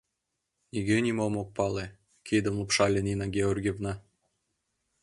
Нигӧ 0.71 0.97
нимом 1.05 1.33
ок 1.41 1.49
пале,— 1.57 1.85
кидым 2.27 2.55
лупшале 2.59 2.99
Нина 3.07 3.25
Георгиевна. 3.35 3.93